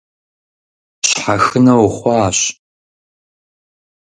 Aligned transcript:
Щхьэхынэ 1.07 1.73
ухъуащ. 1.85 2.39